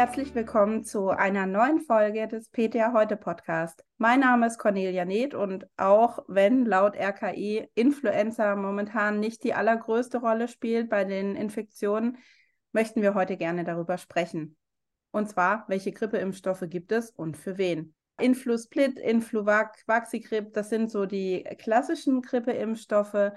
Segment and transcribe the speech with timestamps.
[0.00, 3.84] herzlich willkommen zu einer neuen Folge des PTA Heute Podcast.
[3.98, 10.16] Mein Name ist Cornelia Neth und auch wenn laut RKI Influenza momentan nicht die allergrößte
[10.16, 12.16] Rolle spielt bei den Infektionen,
[12.72, 14.56] möchten wir heute gerne darüber sprechen.
[15.10, 17.94] Und zwar, welche Grippeimpfstoffe gibt es und für wen?
[18.18, 23.32] Influsplit, Influvac, Vaxigrip, das sind so die klassischen Grippeimpfstoffe.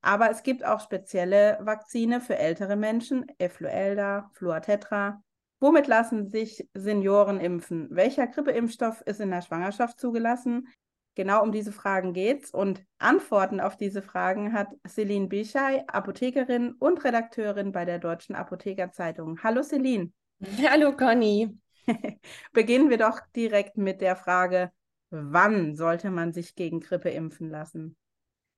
[0.00, 5.22] Aber es gibt auch spezielle Vakzine für ältere Menschen, Effluelda, Fluatetra,
[5.60, 7.88] Womit lassen sich Senioren impfen?
[7.90, 10.68] Welcher Grippeimpfstoff ist in der Schwangerschaft zugelassen?
[11.16, 17.02] Genau um diese Fragen geht's und Antworten auf diese Fragen hat Celine Bischei, Apothekerin und
[17.02, 19.42] Redakteurin bei der Deutschen Apothekerzeitung.
[19.42, 20.12] Hallo Celine.
[20.70, 21.58] Hallo Conny.
[22.52, 24.70] Beginnen wir doch direkt mit der Frage,
[25.10, 27.96] wann sollte man sich gegen Grippe impfen lassen?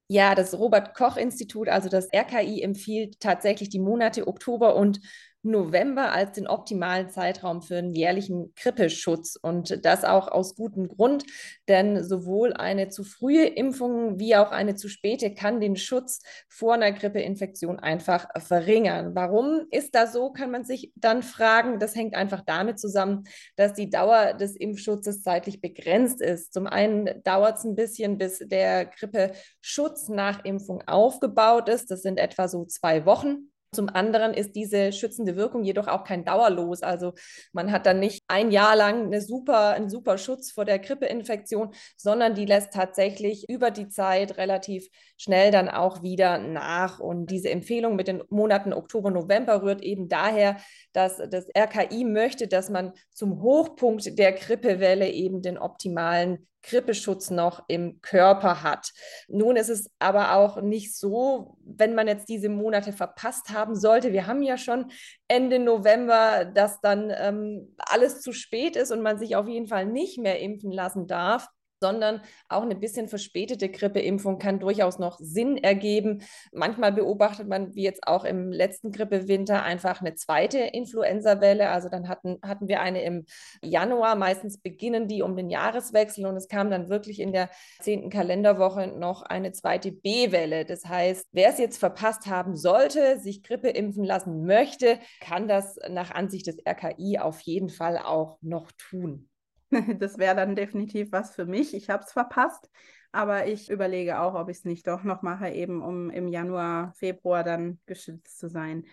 [0.08, 5.00] Ja, das Robert Koch Institut, also das RKI, empfiehlt tatsächlich die Monate Oktober und
[5.42, 9.36] November als den optimalen Zeitraum für einen jährlichen Grippeschutz.
[9.40, 11.24] Und das auch aus gutem Grund,
[11.68, 16.74] denn sowohl eine zu frühe Impfung wie auch eine zu späte kann den Schutz vor
[16.74, 19.14] einer Grippeinfektion einfach verringern.
[19.14, 21.78] Warum ist das so, kann man sich dann fragen.
[21.78, 23.24] Das hängt einfach damit zusammen,
[23.56, 26.52] dass die Dauer des Impfschutzes zeitlich begrenzt ist.
[26.52, 31.90] Zum einen dauert es ein bisschen, bis der Grippeschutz nach Impfung aufgebaut ist.
[31.90, 33.49] Das sind etwa so zwei Wochen.
[33.72, 36.82] Zum anderen ist diese schützende Wirkung jedoch auch kein Dauerlos.
[36.82, 37.12] Also
[37.52, 41.72] man hat dann nicht ein Jahr lang eine super, einen super Schutz vor der Grippeinfektion,
[41.96, 46.98] sondern die lässt tatsächlich über die Zeit relativ schnell dann auch wieder nach.
[46.98, 50.56] Und diese Empfehlung mit den Monaten Oktober, November rührt eben daher,
[50.92, 57.64] dass das RKI möchte, dass man zum Hochpunkt der Grippewelle eben den optimalen Grippeschutz noch
[57.68, 58.92] im Körper hat.
[59.28, 64.12] Nun ist es aber auch nicht so, wenn man jetzt diese Monate verpasst haben sollte.
[64.12, 64.90] Wir haben ja schon
[65.28, 69.86] Ende November, dass dann ähm, alles zu spät ist und man sich auf jeden Fall
[69.86, 71.48] nicht mehr impfen lassen darf
[71.80, 76.22] sondern auch eine bisschen verspätete Grippeimpfung kann durchaus noch Sinn ergeben.
[76.52, 81.70] Manchmal beobachtet man, wie jetzt auch im letzten Grippewinter, einfach eine zweite Influenza-Welle.
[81.70, 83.24] Also dann hatten, hatten wir eine im
[83.62, 87.48] Januar, meistens beginnen die um den Jahreswechsel und es kam dann wirklich in der
[87.80, 90.64] zehnten Kalenderwoche noch eine zweite B-Welle.
[90.64, 95.78] Das heißt, wer es jetzt verpasst haben sollte, sich Grippe impfen lassen möchte, kann das
[95.88, 99.30] nach Ansicht des RKI auf jeden Fall auch noch tun.
[99.98, 101.74] Das wäre dann definitiv was für mich.
[101.74, 102.70] Ich habe es verpasst,
[103.12, 106.92] aber ich überlege auch, ob ich es nicht doch noch mache, eben um im Januar,
[106.94, 108.84] Februar dann geschützt zu sein.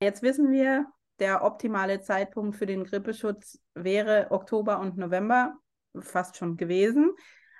[0.00, 0.86] Jetzt wissen wir,
[1.18, 5.54] der optimale Zeitpunkt für den Grippeschutz wäre Oktober und November,
[6.00, 7.12] fast schon gewesen.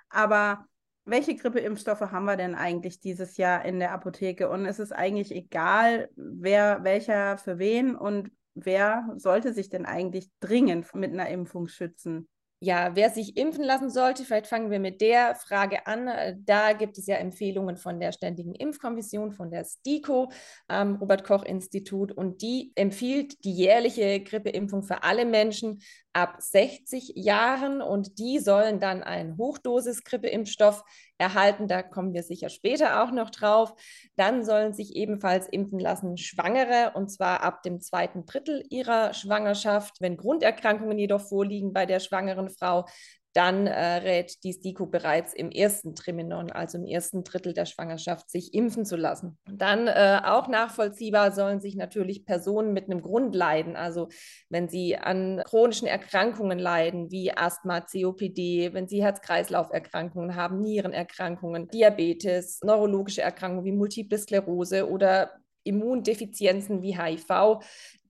[0.08, 0.66] Aber
[1.04, 4.48] welche Grippeimpfstoffe haben wir denn eigentlich dieses Jahr in der Apotheke?
[4.48, 10.30] Und es ist eigentlich egal, wer welcher für wen und wer sollte sich denn eigentlich
[10.40, 12.28] dringend mit einer Impfung schützen?
[12.64, 16.06] Ja, wer sich impfen lassen sollte, vielleicht fangen wir mit der Frage an.
[16.06, 20.30] Äh, da gibt es ja Empfehlungen von der Ständigen Impfkommission, von der STIKO
[20.68, 27.14] am Robert Koch Institut und die empfiehlt die jährliche Grippeimpfung für alle Menschen ab 60
[27.16, 30.84] Jahren und die sollen dann einen Hochdosis-Grippeimpfstoff
[31.22, 31.68] erhalten.
[31.68, 33.74] Da kommen wir sicher später auch noch drauf.
[34.16, 40.00] Dann sollen sich ebenfalls impfen lassen Schwangere und zwar ab dem zweiten Drittel ihrer Schwangerschaft.
[40.00, 42.86] Wenn Grunderkrankungen jedoch vorliegen bei der schwangeren Frau,
[43.34, 48.30] dann äh, rät die STIKO bereits im ersten Trimenon, also im ersten Drittel der Schwangerschaft,
[48.30, 49.38] sich impfen zu lassen.
[49.50, 54.08] Dann äh, auch nachvollziehbar sollen sich natürlich Personen mit einem Grundleiden, also
[54.48, 62.60] wenn sie an chronischen Erkrankungen leiden, wie Asthma, COPD, wenn sie Herz-Kreislauf-Erkrankungen haben, Nierenerkrankungen, Diabetes,
[62.62, 65.30] neurologische Erkrankungen wie Multiple Sklerose oder
[65.64, 67.60] Immundefizienzen wie HIV,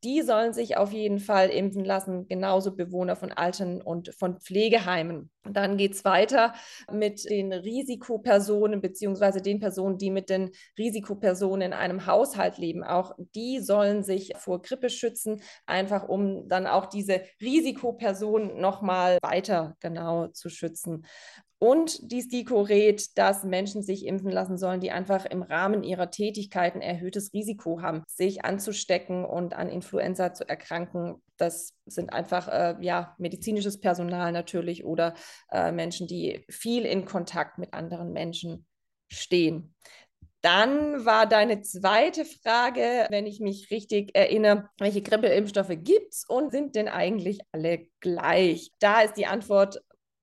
[0.05, 5.31] die sollen sich auf jeden Fall impfen lassen, genauso Bewohner von Alten und von Pflegeheimen.
[5.45, 6.55] Und dann geht es weiter
[6.91, 12.85] mit den Risikopersonen beziehungsweise den Personen, die mit den Risikopersonen in einem Haushalt leben.
[12.85, 19.77] Auch die sollen sich vor Grippe schützen, einfach um dann auch diese Risikopersonen nochmal weiter
[19.81, 21.07] genau zu schützen.
[21.63, 26.11] Und die STIKO rät, dass Menschen sich impfen lassen sollen, die einfach im Rahmen ihrer
[26.11, 31.23] Tätigkeiten erhöhtes Risiko haben, sich anzustecken und an Influenza zu erkranken.
[31.37, 35.15] Das sind einfach äh, ja, medizinisches Personal natürlich oder
[35.53, 38.67] äh, Menschen, die viel in Kontakt mit anderen Menschen
[39.07, 39.73] stehen.
[40.41, 46.51] Dann war deine zweite Frage, wenn ich mich richtig erinnere, welche Grippeimpfstoffe gibt es und
[46.51, 48.73] sind denn eigentlich alle gleich?
[48.81, 49.81] Da ist die Antwort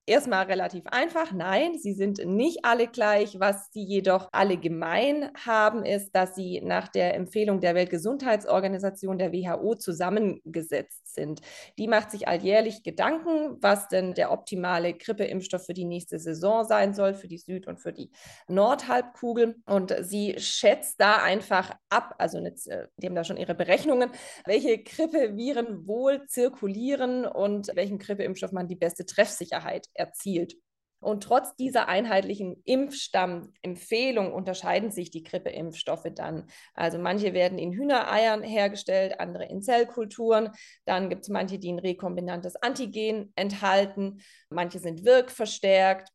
[0.10, 1.32] erstmal relativ einfach.
[1.32, 3.40] Nein, sie sind nicht alle gleich.
[3.40, 9.32] Was sie jedoch alle gemein haben, ist, dass sie nach der Empfehlung der Weltgesundheitsorganisation, der
[9.32, 11.42] WHO, zusammengesetzt sind.
[11.78, 16.94] Die macht sich alljährlich Gedanken, was denn der optimale Grippeimpfstoff für die nächste Saison sein
[16.94, 18.12] soll, für die Süd- und für die
[18.48, 19.56] Nordhalbkugel.
[19.66, 24.10] Und sie schätzt da einfach ab, also nicht, äh, die haben da schon ihre Berechnungen,
[24.46, 30.56] welche Grippeviren wohl zirkulieren und welchen Grippeimpfstoff man die beste Treffsicherheit erzielt.
[31.01, 36.48] Und trotz dieser einheitlichen Impfstammempfehlung unterscheiden sich die Grippeimpfstoffe dann.
[36.74, 40.50] Also manche werden in Hühnereiern hergestellt, andere in Zellkulturen.
[40.86, 44.22] Dann gibt es manche, die ein rekombinantes Antigen enthalten.
[44.50, 46.10] Manche sind wirkverstärkt,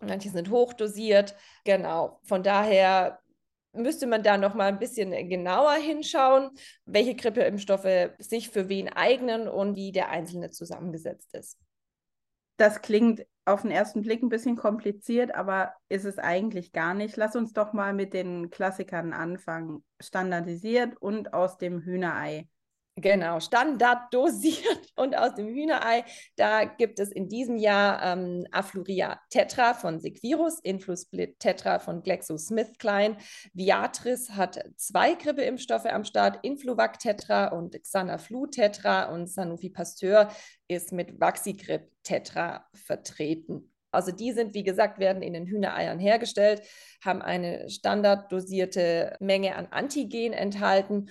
[0.00, 1.34] manche sind hochdosiert.
[1.64, 2.20] Genau.
[2.22, 3.20] Von daher
[3.74, 6.50] müsste man da noch mal ein bisschen genauer hinschauen,
[6.86, 11.58] welche Grippeimpfstoffe sich für wen eignen und wie der einzelne zusammengesetzt ist.
[12.56, 17.16] Das klingt auf den ersten Blick ein bisschen kompliziert, aber ist es eigentlich gar nicht.
[17.16, 19.84] Lass uns doch mal mit den Klassikern anfangen.
[20.00, 22.48] Standardisiert und aus dem Hühnerei.
[22.96, 26.04] Genau, standarddosiert und aus dem Hühnerei.
[26.36, 33.16] Da gibt es in diesem Jahr ähm, Afluria Tetra von Sequirus, Influsplit Tetra von GlaxoSmithKline.
[33.52, 40.28] Viatris hat zwei Grippeimpfstoffe am Start, Influvac Tetra und Xanaflu Tetra und Sanofi Pasteur
[40.68, 43.72] ist mit Vaxigrip Tetra vertreten.
[43.90, 46.62] Also die sind, wie gesagt, werden in den Hühnereiern hergestellt,
[47.04, 51.10] haben eine standarddosierte Menge an Antigen enthalten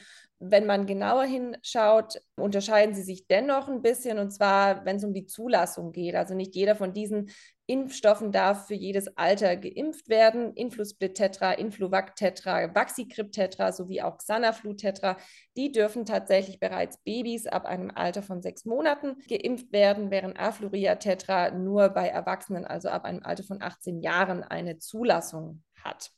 [0.51, 5.13] wenn man genauer hinschaut, unterscheiden sie sich dennoch ein bisschen, und zwar, wenn es um
[5.13, 6.15] die Zulassung geht.
[6.15, 7.29] Also nicht jeder von diesen
[7.65, 10.53] Impfstoffen darf für jedes Alter geimpft werden.
[10.53, 15.17] Influsplit Tetra, Influvac Tetra, Vaxigrip Tetra sowie auch Xanaflu Tetra,
[15.55, 20.95] die dürfen tatsächlich bereits Babys ab einem Alter von sechs Monaten geimpft werden, während Afluria
[20.95, 26.11] Tetra nur bei Erwachsenen, also ab einem Alter von 18 Jahren, eine Zulassung hat.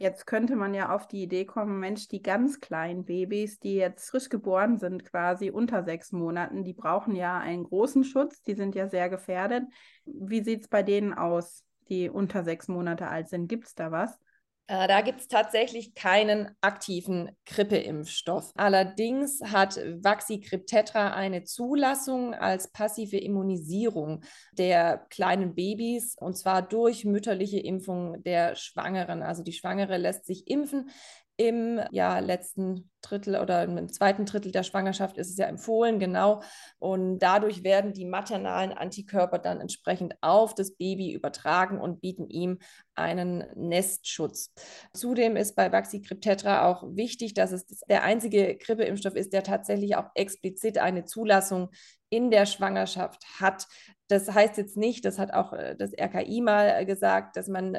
[0.00, 4.08] Jetzt könnte man ja auf die Idee kommen, Mensch, die ganz kleinen Babys, die jetzt
[4.08, 8.74] frisch geboren sind, quasi unter sechs Monaten, die brauchen ja einen großen Schutz, die sind
[8.74, 9.64] ja sehr gefährdet.
[10.06, 13.46] Wie sieht es bei denen aus, die unter sechs Monate alt sind?
[13.46, 14.18] Gibt es da was?
[14.66, 18.52] Äh, da gibt es tatsächlich keinen aktiven Grippeimpfstoff.
[18.54, 24.22] Allerdings hat Vaxigrip Tetra eine Zulassung als passive Immunisierung
[24.52, 29.22] der kleinen Babys und zwar durch mütterliche Impfung der Schwangeren.
[29.22, 30.90] Also die Schwangere lässt sich impfen
[31.40, 36.42] im ja, letzten Drittel oder im zweiten Drittel der Schwangerschaft ist es ja empfohlen, genau.
[36.78, 42.58] Und dadurch werden die maternalen Antikörper dann entsprechend auf das Baby übertragen und bieten ihm
[42.94, 44.52] einen Nestschutz.
[44.92, 49.96] Zudem ist bei Vaxigrip Tetra auch wichtig, dass es der einzige Grippeimpfstoff ist, der tatsächlich
[49.96, 51.70] auch explizit eine Zulassung
[52.10, 53.66] in der Schwangerschaft hat.
[54.08, 57.78] Das heißt jetzt nicht, das hat auch äh, das RKI mal gesagt, dass man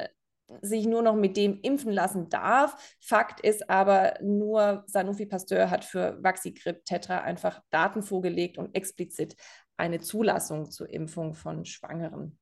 [0.60, 2.96] sich nur noch mit dem impfen lassen darf.
[3.00, 9.36] Fakt ist aber, nur Sanofi Pasteur hat für Vaxigrip Tetra einfach Daten vorgelegt und explizit
[9.76, 12.38] eine Zulassung zur Impfung von Schwangeren.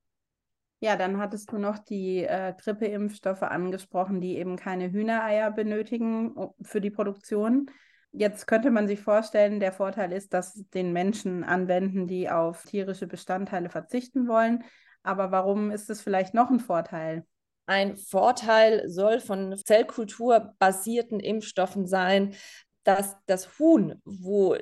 [0.83, 6.81] Ja, dann hattest du noch die äh, Grippeimpfstoffe angesprochen, die eben keine Hühnereier benötigen für
[6.81, 7.71] die Produktion.
[8.13, 13.07] Jetzt könnte man sich vorstellen, der Vorteil ist, dass den Menschen anwenden, die auf tierische
[13.07, 14.65] Bestandteile verzichten wollen.
[15.03, 17.27] Aber warum ist es vielleicht noch ein Vorteil?
[17.71, 22.35] Ein Vorteil soll von zellkulturbasierten Impfstoffen sein,
[22.83, 24.57] dass das Huhn, wo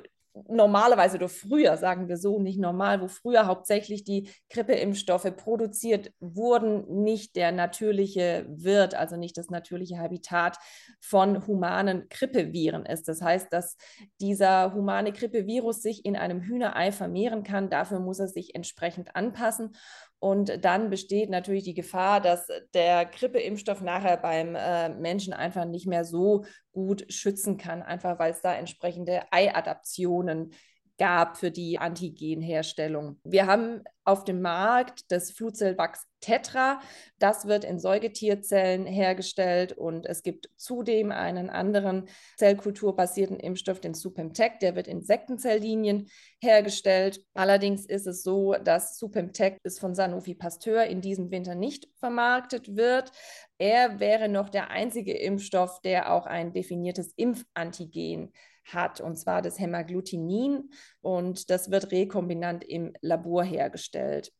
[0.47, 7.03] normalerweise oder früher, sagen wir so, nicht normal, wo früher hauptsächlich die Grippeimpfstoffe produziert wurden,
[7.03, 10.59] nicht der natürliche Wirt, also nicht das natürliche Habitat
[11.01, 13.07] von humanen Grippeviren ist.
[13.07, 13.75] Das heißt, dass
[14.21, 17.71] dieser humane Grippevirus sich in einem Hühnerei vermehren kann.
[17.71, 19.75] Dafür muss er sich entsprechend anpassen.
[20.19, 25.87] Und dann besteht natürlich die Gefahr, dass der Grippeimpfstoff nachher beim äh, Menschen einfach nicht
[25.87, 30.53] mehr so gut schützen kann, einfach weil es da entsprechende Eiadaptionen
[30.99, 33.19] gab für die Antigenherstellung.
[33.23, 36.81] Wir haben auf dem Markt das Flutzellwachs Tetra.
[37.19, 44.59] Das wird in Säugetierzellen hergestellt und es gibt zudem einen anderen zellkulturbasierten Impfstoff, den Supemtec,
[44.59, 46.09] der wird in Insektenzelllinien
[46.41, 47.23] hergestellt.
[47.33, 52.75] Allerdings ist es so, dass Supemtec ist von Sanofi Pasteur in diesem Winter nicht vermarktet
[52.75, 53.11] wird.
[53.57, 58.33] Er wäre noch der einzige Impfstoff, der auch ein definiertes Impfantigen
[58.73, 60.71] hat, und zwar das Hämagglutinin.
[61.01, 64.31] Und das wird rekombinant im Labor hergestellt.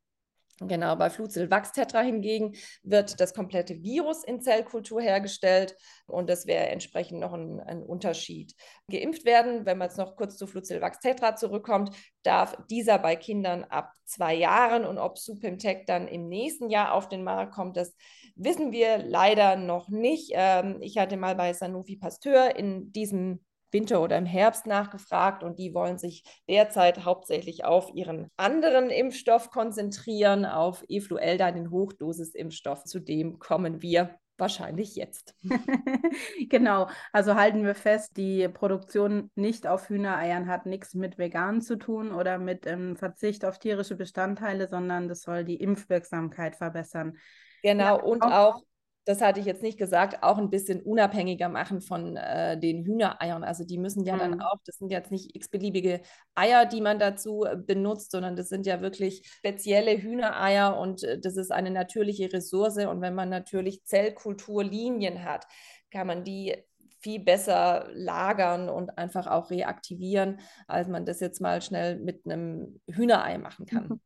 [0.61, 7.21] Genau, bei Fluzil-Wachstetra hingegen wird das komplette Virus in Zellkultur hergestellt und das wäre entsprechend
[7.21, 8.53] noch ein, ein, Unterschied.
[8.91, 13.93] Geimpft werden, wenn man jetzt noch kurz zu Fluzil-Wachstetra zurückkommt, darf dieser bei Kindern ab
[14.03, 17.95] zwei Jahren und ob Supimtec dann im nächsten Jahr auf den Markt kommt, das
[18.35, 20.31] wissen wir leider noch nicht.
[20.33, 23.39] Ähm, ich hatte mal bei Sanofi Pasteur in diesem
[23.71, 29.49] Winter oder im Herbst nachgefragt und die wollen sich derzeit hauptsächlich auf ihren anderen Impfstoff
[29.51, 32.83] konzentrieren, auf Efluelda, den Hochdosisimpfstoff.
[32.83, 35.35] Zu dem kommen wir wahrscheinlich jetzt.
[36.49, 41.77] genau, also halten wir fest, die Produktion nicht auf Hühnereiern hat nichts mit vegan zu
[41.77, 47.17] tun oder mit ähm, Verzicht auf tierische Bestandteile, sondern das soll die Impfwirksamkeit verbessern.
[47.61, 48.63] Genau, ja, und auch, auch
[49.05, 53.43] das hatte ich jetzt nicht gesagt, auch ein bisschen unabhängiger machen von äh, den Hühnereiern.
[53.43, 54.19] Also die müssen ja mhm.
[54.19, 56.01] dann auch, das sind jetzt nicht x-beliebige
[56.35, 61.19] Eier, die man dazu äh, benutzt, sondern das sind ja wirklich spezielle Hühnereier und äh,
[61.19, 62.77] das ist eine natürliche Ressource.
[62.77, 65.45] Und wenn man natürlich Zellkulturlinien hat,
[65.91, 66.55] kann man die
[67.01, 72.79] viel besser lagern und einfach auch reaktivieren, als man das jetzt mal schnell mit einem
[72.87, 74.01] Hühnerei machen kann.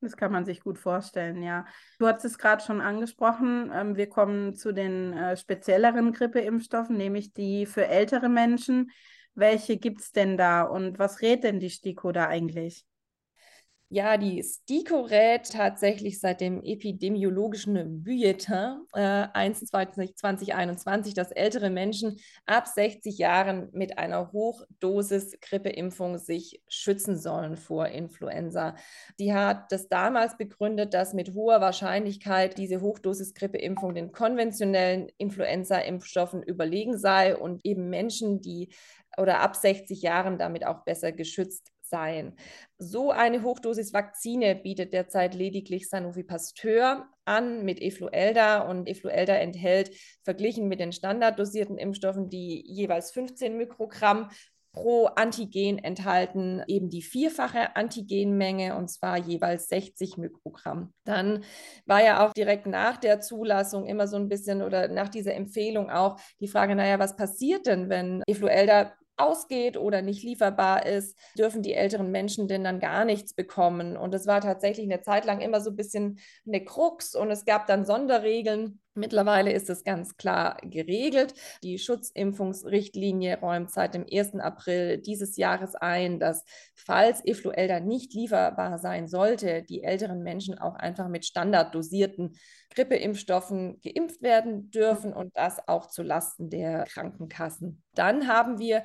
[0.00, 1.64] Das kann man sich gut vorstellen, ja.
[1.98, 3.70] Du hast es gerade schon angesprochen.
[3.74, 8.90] Ähm, wir kommen zu den äh, spezielleren Grippeimpfstoffen, nämlich die für ältere Menschen.
[9.34, 12.84] Welche gibt es denn da und was rät denn die STIKO da eigentlich?
[13.88, 22.66] Ja, die STIKO rät tatsächlich seit dem epidemiologischen Bulletin äh, 2021, dass ältere Menschen ab
[22.66, 28.74] 60 Jahren mit einer Hochdosis-Grippeimpfung sich schützen sollen vor Influenza.
[29.20, 36.98] Die hat das damals begründet, dass mit hoher Wahrscheinlichkeit diese Hochdosis-Grippeimpfung den konventionellen Influenza-Impfstoffen überlegen
[36.98, 38.68] sei und eben Menschen, die
[39.16, 42.34] oder ab 60 Jahren damit auch besser geschützt sein.
[42.78, 49.90] So eine Hochdosis-Vakzine bietet derzeit lediglich Sanofi Pasteur an mit Efluelda und Efluelda enthält
[50.22, 54.30] verglichen mit den standarddosierten Impfstoffen, die jeweils 15 Mikrogramm
[54.76, 60.92] pro Antigen enthalten eben die vierfache Antigenmenge und zwar jeweils 60 Mikrogramm.
[61.04, 61.44] Dann
[61.86, 65.90] war ja auch direkt nach der Zulassung immer so ein bisschen oder nach dieser Empfehlung
[65.90, 71.62] auch die Frage, naja, was passiert denn, wenn Efluelda ausgeht oder nicht lieferbar ist, dürfen
[71.62, 73.96] die älteren Menschen denn dann gar nichts bekommen.
[73.96, 77.44] Und es war tatsächlich eine Zeit lang immer so ein bisschen eine Krux und es
[77.44, 78.80] gab dann Sonderregeln.
[78.96, 81.34] Mittlerweile ist es ganz klar geregelt.
[81.62, 84.36] Die Schutzimpfungsrichtlinie räumt seit dem 1.
[84.36, 90.74] April dieses Jahres ein, dass falls Efluelda nicht lieferbar sein sollte, die älteren Menschen auch
[90.74, 92.36] einfach mit standarddosierten
[92.74, 97.82] Grippeimpfstoffen geimpft werden dürfen und das auch zu Lasten der Krankenkassen.
[97.94, 98.82] Dann haben wir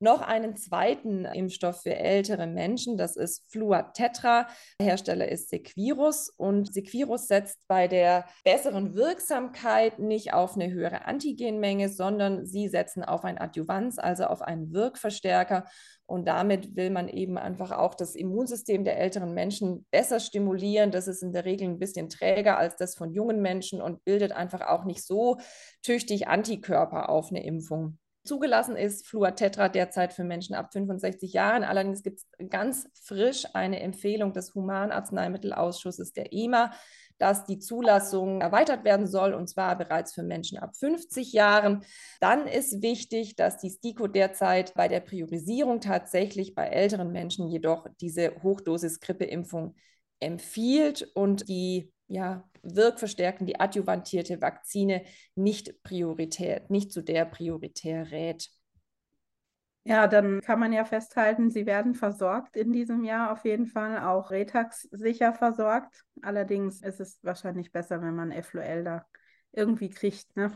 [0.00, 2.96] noch einen zweiten Impfstoff für ältere Menschen.
[2.96, 4.48] Das ist Fluatetra.
[4.80, 11.88] Hersteller ist Sequirus und Sequirus setzt bei der besseren Wirksamkeit nicht auf eine höhere Antigenmenge,
[11.88, 15.64] sondern sie setzen auf ein Adjuvanz, also auf einen Wirkverstärker.
[16.06, 20.90] Und damit will man eben einfach auch das Immunsystem der älteren Menschen besser stimulieren.
[20.90, 24.32] Das ist in der Regel ein bisschen träger als das von jungen Menschen und bildet
[24.32, 25.36] einfach auch nicht so
[25.82, 27.98] tüchtig Antikörper auf eine Impfung.
[28.28, 31.64] Zugelassen ist Fluatetra derzeit für Menschen ab 65 Jahren.
[31.64, 36.70] Allerdings gibt es ganz frisch eine Empfehlung des Humanarzneimittelausschusses der EMA,
[37.16, 41.82] dass die Zulassung erweitert werden soll, und zwar bereits für Menschen ab 50 Jahren.
[42.20, 47.86] Dann ist wichtig, dass die STIKO derzeit bei der Priorisierung tatsächlich bei älteren Menschen jedoch
[48.00, 49.74] diese Hochdosis-Grippeimpfung
[50.20, 58.48] empfiehlt und die ja, wirkverstärken die adjuvantierte Vakzine nicht prioritär, nicht zu der prioritär rät.
[59.84, 64.00] Ja, dann kann man ja festhalten, sie werden versorgt in diesem Jahr auf jeden Fall,
[64.00, 66.04] auch Retax sicher versorgt.
[66.20, 69.06] Allerdings ist es wahrscheinlich besser, wenn man Effluel da
[69.52, 70.52] irgendwie kriegt, ne?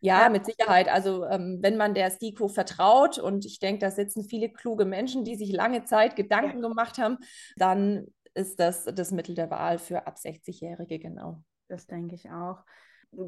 [0.00, 0.88] Ja, ja, mit Sicherheit.
[0.88, 5.24] Also ähm, wenn man der STIKO vertraut und ich denke, da sitzen viele kluge Menschen,
[5.24, 6.68] die sich lange Zeit Gedanken ja.
[6.68, 7.16] gemacht haben,
[7.56, 8.06] dann
[8.36, 11.42] ist das das Mittel der Wahl für ab 60-Jährige, genau.
[11.68, 12.64] Das denke ich auch.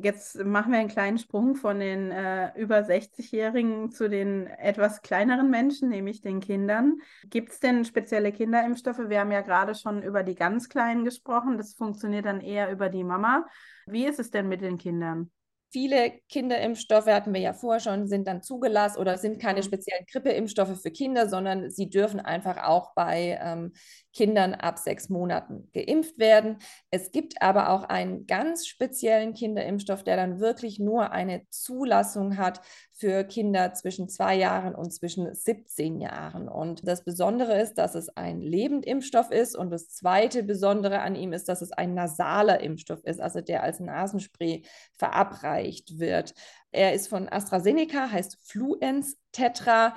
[0.02, 5.50] Jetzt machen wir einen kleinen Sprung von den äh, über 60-Jährigen zu den etwas kleineren
[5.50, 6.98] Menschen, nämlich den Kindern.
[7.24, 9.08] Gibt es denn spezielle Kinderimpfstoffe?
[9.08, 11.56] Wir haben ja gerade schon über die ganz Kleinen gesprochen.
[11.56, 13.46] Das funktioniert dann eher über die Mama.
[13.86, 15.30] Wie ist es denn mit den Kindern?
[15.70, 19.64] Viele Kinderimpfstoffe hatten wir ja vorher schon, sind dann zugelassen oder sind keine mhm.
[19.64, 23.72] speziellen Grippeimpfstoffe für Kinder, sondern sie dürfen einfach auch bei ähm,
[24.18, 26.58] Kindern ab sechs Monaten geimpft werden.
[26.90, 32.60] Es gibt aber auch einen ganz speziellen Kinderimpfstoff, der dann wirklich nur eine Zulassung hat
[32.92, 36.48] für Kinder zwischen zwei Jahren und zwischen 17 Jahren.
[36.48, 39.56] Und das Besondere ist, dass es ein Lebendimpfstoff ist.
[39.56, 43.62] Und das zweite Besondere an ihm ist, dass es ein nasaler Impfstoff ist, also der
[43.62, 46.34] als Nasenspray verabreicht wird.
[46.72, 49.94] Er ist von AstraZeneca, heißt Fluenz Tetra.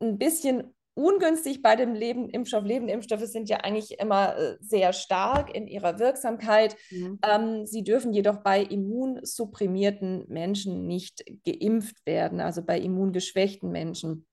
[0.00, 2.64] Ein bisschen ungünstig bei dem Lebenimpfstoff.
[2.64, 6.76] Lebenimpfstoffe sind ja eigentlich immer äh, sehr stark in ihrer Wirksamkeit.
[6.90, 7.18] Mhm.
[7.28, 14.26] Ähm, sie dürfen jedoch bei immunsupprimierten Menschen nicht geimpft werden, also bei immungeschwächten Menschen.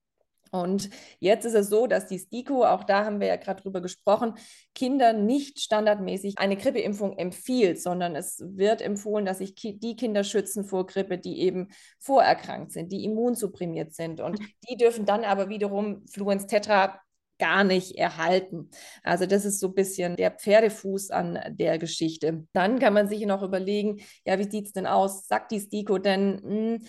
[0.51, 0.89] Und
[1.19, 4.33] jetzt ist es so, dass die STIKO, auch da haben wir ja gerade drüber gesprochen,
[4.75, 10.65] Kindern nicht standardmäßig eine Grippeimpfung empfiehlt, sondern es wird empfohlen, dass sich die Kinder schützen
[10.65, 14.19] vor Grippe, die eben vorerkrankt sind, die immunsupprimiert sind.
[14.19, 14.47] Und mhm.
[14.69, 16.99] die dürfen dann aber wiederum Fluenz Tetra
[17.41, 18.69] gar nicht erhalten.
[19.01, 22.45] Also das ist so ein bisschen der Pferdefuß an der Geschichte.
[22.53, 25.27] Dann kann man sich noch überlegen, ja, wie sieht es denn aus?
[25.27, 26.87] Sagt die STIKO denn, mh, hm,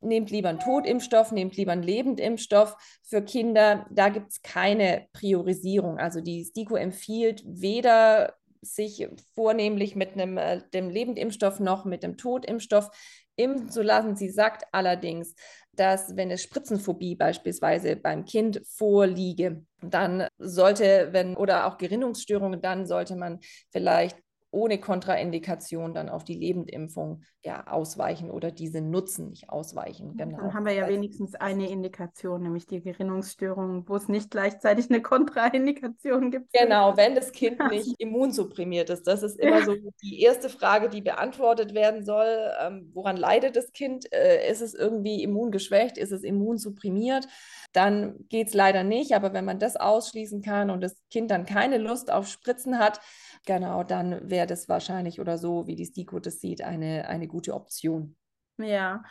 [0.00, 3.86] nehmt lieber einen Totimpfstoff, nehmt lieber einen Lebendimpfstoff für Kinder.
[3.90, 5.98] Da gibt es keine Priorisierung.
[5.98, 12.16] Also die STIKO empfiehlt weder sich vornehmlich mit einem, äh, dem Lebendimpfstoff noch mit dem
[12.16, 12.90] Totimpfstoff
[13.36, 14.16] impfen zu lassen.
[14.16, 15.34] Sie sagt allerdings,
[15.72, 22.86] dass wenn es Spritzenphobie beispielsweise beim Kind vorliege, dann sollte, wenn oder auch Gerinnungsstörungen, dann
[22.86, 23.38] sollte man
[23.70, 24.16] vielleicht
[24.50, 30.16] ohne Kontraindikation dann auf die Lebendimpfung ja, ausweichen oder diese nutzen, nicht ausweichen.
[30.16, 30.38] Genau.
[30.38, 34.88] Dann haben wir ja also, wenigstens eine Indikation, nämlich die Gerinnungsstörung, wo es nicht gleichzeitig
[34.90, 36.52] eine Kontraindikation gibt.
[36.52, 39.06] Genau, wenn das Kind nicht immunsupprimiert ist.
[39.06, 42.50] Das ist immer so die erste Frage, die beantwortet werden soll.
[42.60, 44.10] Ähm, woran leidet das Kind?
[44.12, 45.98] Äh, ist es irgendwie immungeschwächt?
[45.98, 47.28] Ist es immunsupprimiert?
[47.72, 49.14] Dann geht es leider nicht.
[49.14, 53.00] Aber wenn man das ausschließen kann und das Kind dann keine Lust auf Spritzen hat,
[53.46, 57.54] Genau, dann wäre das wahrscheinlich oder so, wie die STIKO das sieht, eine, eine gute
[57.54, 58.16] Option.
[58.58, 59.02] Ja,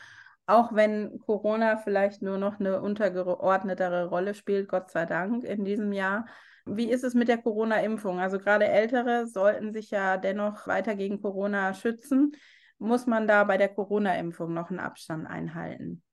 [0.45, 5.91] auch wenn Corona vielleicht nur noch eine untergeordnetere Rolle spielt, Gott sei Dank in diesem
[5.91, 6.25] Jahr.
[6.65, 8.19] Wie ist es mit der Corona-Impfung?
[8.19, 12.33] Also gerade Ältere sollten sich ja dennoch weiter gegen Corona schützen.
[12.77, 16.03] Muss man da bei der Corona-Impfung noch einen Abstand einhalten?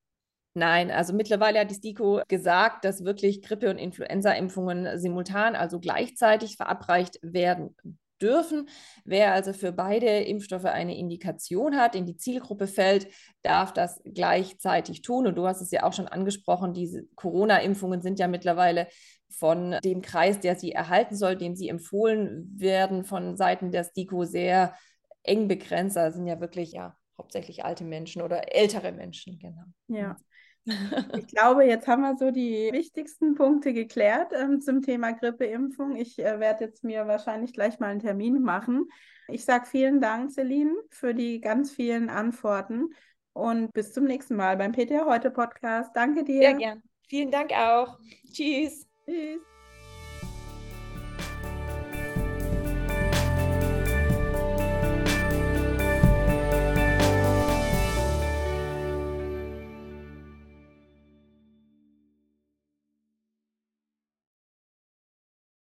[0.54, 6.56] Nein, also mittlerweile hat die STIKO gesagt, dass wirklich Grippe- und Influenza-Impfungen simultan, also gleichzeitig
[6.56, 7.75] verabreicht werden
[8.21, 8.68] dürfen.
[9.04, 13.09] Wer also für beide Impfstoffe eine Indikation hat, in die Zielgruppe fällt,
[13.42, 15.27] darf das gleichzeitig tun.
[15.27, 18.88] Und du hast es ja auch schon angesprochen, diese Corona-Impfungen sind ja mittlerweile
[19.38, 24.24] von dem Kreis, der sie erhalten soll, dem sie empfohlen werden, von Seiten der STIKO
[24.24, 24.74] sehr
[25.22, 25.96] eng begrenzt.
[25.96, 29.64] Das sind ja wirklich ja hauptsächlich alte Menschen oder ältere Menschen, genau.
[29.88, 30.16] Ja.
[31.16, 35.96] Ich glaube, jetzt haben wir so die wichtigsten Punkte geklärt ähm, zum Thema Grippeimpfung.
[35.96, 38.88] Ich äh, werde jetzt mir wahrscheinlich gleich mal einen Termin machen.
[39.29, 42.90] Ich sage vielen Dank, Celine, für die ganz vielen Antworten
[43.33, 45.90] und bis zum nächsten Mal beim PTA Heute Podcast.
[45.94, 46.40] Danke dir.
[46.40, 46.83] Sehr gern.
[47.09, 47.98] Vielen Dank auch.
[48.33, 48.87] Tschüss.
[49.07, 49.54] Tschüss.